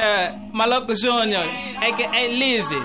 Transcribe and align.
É, 0.00 0.32
Maluco 0.52 0.94
Júnior, 0.96 1.44
é 1.82 1.92
que 1.92 2.02
é 2.02 2.26
Lizzy. 2.28 2.82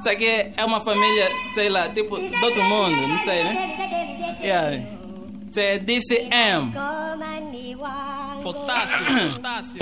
Isso 0.00 0.08
aqui 0.08 0.52
é 0.56 0.64
uma 0.64 0.80
família, 0.82 1.30
sei 1.52 1.68
lá, 1.68 1.88
tipo, 1.90 2.16
do 2.16 2.44
outro 2.44 2.64
mundo, 2.64 3.06
não 3.06 3.18
sei, 3.18 3.44
né? 3.44 4.38
Yeah. 4.42 4.76
Isso 5.50 5.60
é 5.60 5.78
DCM. 5.78 6.72
Potássio, 8.42 8.96
potássio. 9.34 9.78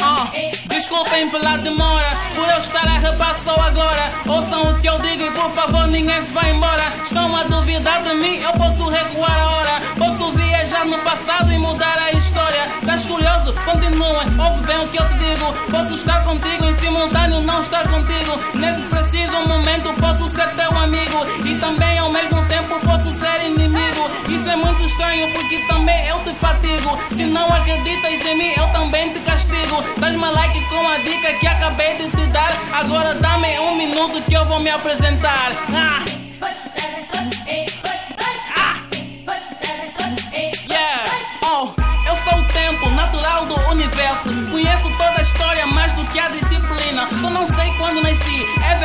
Ah, 0.00 0.30
desculpem 0.66 1.30
pela 1.30 1.56
demora, 1.58 2.08
por 2.34 2.48
eu 2.50 2.58
estar 2.58 2.84
a 2.86 2.98
rebar 2.98 3.38
só 3.38 3.54
agora. 3.54 4.12
Ouçam 4.28 4.72
o 4.72 4.80
que 4.80 4.88
eu 4.88 4.98
digo 5.00 5.22
e 5.22 5.30
por 5.30 5.50
favor 5.52 5.86
ninguém 5.86 6.22
se 6.24 6.32
vai 6.32 6.50
embora. 6.50 6.82
Estão 7.02 7.34
a 7.36 7.44
duvidar 7.44 8.02
de 8.02 8.14
mim, 8.14 8.36
eu 8.42 8.52
posso 8.52 8.88
recuar 8.88 9.40
a 9.40 9.50
hora. 9.50 9.57
O 15.48 15.52
que 15.52 15.60
eu 15.60 15.68
te 15.68 15.68
digo. 15.68 15.70
Posso 15.70 15.94
estar 15.94 16.24
contigo 16.24 16.64
em 16.64 16.78
simultâneo, 16.78 17.40
não 17.42 17.60
estar 17.60 17.88
contigo. 17.88 18.38
Nesse 18.54 18.82
preciso 18.82 19.48
momento 19.48 19.92
posso 20.00 20.28
ser 20.28 20.48
teu 20.54 20.76
amigo 20.78 21.26
e 21.44 21.54
também 21.56 21.98
ao 21.98 22.10
mesmo 22.10 22.44
tempo 22.46 22.78
posso 22.80 23.12
ser 23.18 23.46
inimigo. 23.46 24.10
Isso 24.28 24.48
é 24.48 24.56
muito 24.56 24.84
estranho 24.84 25.32
porque 25.32 25.58
também 25.66 26.06
eu 26.06 26.18
te 26.20 26.32
fatigo. 26.34 26.98
Se 27.10 27.24
não 27.24 27.48
acreditas 27.48 28.24
em 28.26 28.36
mim, 28.36 28.52
eu 28.56 28.66
também 28.68 29.12
te 29.12 29.20
castigo. 29.20 29.82
Dás-me 29.98 30.30
like 30.30 30.60
com 30.68 30.88
a 30.88 30.98
dica 30.98 31.32
que 31.34 31.46
acabei 31.46 31.96
de 31.96 32.08
te 32.10 32.26
dar. 32.28 32.52
Agora 32.72 33.14
dá-me 33.14 33.58
um 33.60 33.76
minuto 33.76 34.22
que 34.22 34.34
eu 34.34 34.44
vou 34.46 34.60
me 34.60 34.70
apresentar. 34.70 35.52
Ah! 35.74 36.17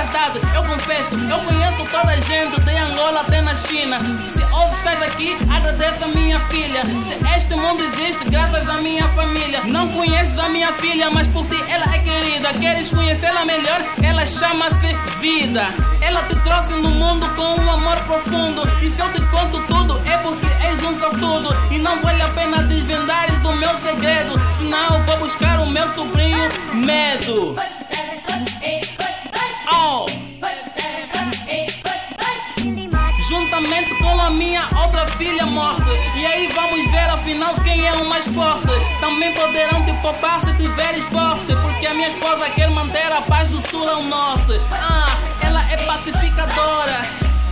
Verdade, 0.04 0.40
eu 0.56 0.64
confesso. 0.64 1.16
Eu 1.16 1.40
conheço 1.40 1.92
toda 1.92 2.12
a 2.12 2.20
gente, 2.20 2.60
de 2.60 2.78
Angola 2.78 3.22
até 3.22 3.42
na 3.42 3.56
China. 3.56 4.00
Se 4.34 4.40
hoje 4.40 4.76
estás 4.76 5.02
aqui, 5.02 5.38
agradeço 5.50 6.04
a 6.04 6.08
minha 6.08 6.40
filha. 6.48 6.82
Se 6.82 7.38
este 7.38 7.56
mundo 7.56 7.84
existe, 7.84 8.24
graças 8.30 8.68
à 8.70 8.82
minha 8.82 9.08
família. 9.10 9.62
Não 9.66 9.88
conheces 9.90 10.38
a 10.38 10.50
minha 10.50 10.74
filha, 10.74 11.10
mas 11.10 11.28
por 11.28 11.46
ti 11.46 11.62
ela 11.70 11.86
é 11.96 12.00
querida. 12.00 12.54
Queres 12.54 12.90
conhecê-la 12.90 13.46
melhor? 13.46 13.82
Ela 14.02 14.26
chama-se 14.26 14.94
Vida. 15.22 15.64
Ela 16.02 16.22
te 16.24 16.36
trouxe 16.40 16.74
no 16.82 16.90
mundo 16.90 17.26
com 17.36 17.62
um 17.62 17.72
amor 17.72 17.98
profundo. 18.04 18.62
E 18.82 18.92
se 18.92 19.00
eu 19.00 19.12
te 19.14 19.22
conto 19.32 19.60
tudo, 19.68 20.02
é 20.06 20.18
porque 20.18 20.48
és 20.66 20.84
um 20.84 21.00
sortudo. 21.00 21.56
E 21.72 21.78
não 21.78 22.02
vale 22.02 22.22
a 22.22 22.28
pena 22.30 22.64
desvendares 22.64 23.44
o 23.46 23.54
meu 23.54 23.80
segredo. 23.80 24.34
Senão 24.58 24.98
eu 24.98 25.04
vou 25.04 25.18
buscar 25.20 25.60
o 25.62 25.68
meu 25.68 25.88
sobrinho 25.94 26.50
Medo. 26.74 27.56
Minha 34.34 34.68
outra 34.76 35.06
filha 35.18 35.46
morte. 35.46 35.90
E 36.16 36.26
aí 36.26 36.50
vamos 36.54 36.92
ver 36.92 37.10
afinal 37.10 37.56
quem 37.64 37.88
é 37.88 37.94
o 37.94 38.06
mais 38.06 38.26
forte. 38.26 38.68
Também 39.00 39.34
poderão 39.34 39.84
te 39.86 39.94
poupar 40.02 40.42
se 40.42 40.54
tiveres 40.54 41.06
forte. 41.06 41.56
Porque 41.62 41.88
a 41.88 41.94
minha 41.94 42.08
esposa 42.08 42.50
quer 42.50 42.70
manter 42.70 43.12
a 43.12 43.22
paz 43.22 43.48
do 43.50 43.62
sul 43.70 43.88
ao 43.88 44.04
norte. 44.04 44.60
Ah, 44.72 45.18
ela 45.42 45.62
é 45.72 45.78
pacificadora. 45.86 47.06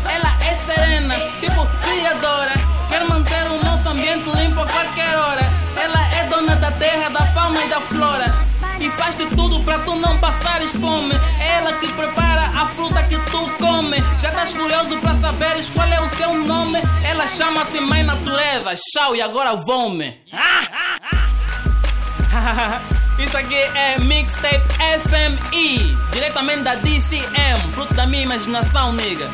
Ela 0.05 0.35
é 0.41 0.73
serena, 0.73 1.15
tipo 1.39 1.65
criadora. 1.83 2.51
Quer 2.89 3.05
manter 3.07 3.47
o 3.47 3.63
nosso 3.63 3.89
ambiente 3.89 4.29
limpo 4.35 4.61
a 4.61 4.65
qualquer 4.65 5.15
hora. 5.15 5.41
Ela 5.77 6.15
é 6.19 6.23
dona 6.25 6.55
da 6.55 6.71
terra, 6.71 7.09
da 7.09 7.25
fauna 7.33 7.63
e 7.63 7.69
da 7.69 7.79
flora. 7.81 8.51
E 8.79 8.89
faz 8.91 9.15
de 9.15 9.27
tudo 9.27 9.59
pra 9.63 9.77
tu 9.79 9.95
não 9.95 10.17
passares 10.17 10.71
fome. 10.71 11.13
É 11.39 11.57
ela 11.57 11.73
que 11.73 11.87
prepara 11.93 12.41
a 12.41 12.65
fruta 12.75 13.03
que 13.03 13.15
tu 13.29 13.49
come. 13.59 14.03
Já 14.19 14.29
estás 14.29 14.53
curioso 14.53 14.97
saberes 15.31 15.69
qual 15.69 15.87
é 15.87 16.01
o 16.01 16.09
seu 16.15 16.35
nome? 16.35 16.79
Ela 17.05 17.25
chama-se 17.25 17.79
Mãe 17.79 18.03
Natureza. 18.03 18.75
Tchau, 18.75 19.15
e 19.15 19.21
agora 19.21 19.55
vou-me. 19.55 20.19
Isso 23.17 23.37
aqui 23.37 23.55
é 23.55 23.97
Mixtape 23.99 24.61
SME, 25.07 25.97
diretamente 26.11 26.63
da 26.63 26.75
DCM, 26.75 27.61
fruto 27.73 27.93
da 27.93 28.05
minha 28.05 28.23
imaginação, 28.23 28.91
nigga. 28.93 29.29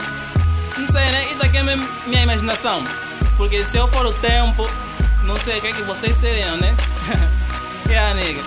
Não 0.78 0.88
sei, 0.88 1.10
né? 1.10 1.26
Isso 1.32 1.44
aqui 1.44 1.58
é 1.58 1.64
minha, 1.64 2.24
imaginação. 2.24 2.84
Porque 3.36 3.64
se 3.64 3.78
eu 3.78 3.92
for 3.92 4.06
o 4.06 4.14
tempo, 4.14 4.70
não 5.24 5.36
sei 5.38 5.58
o 5.58 5.62
que 5.62 5.68
é 5.68 5.74
que 5.74 5.82
vocês 5.84 6.16
seriam, 6.18 6.58
né? 6.58 6.76
yeah, 7.88 8.14
nigga. 8.22 8.44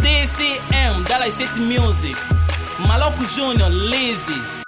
DCM, 0.00 1.04
Dallas 1.04 1.34
City 1.36 1.60
Music. 1.60 2.16
Maluco 2.80 3.24
Júnior, 3.24 3.70
Lizzy. 3.70 4.65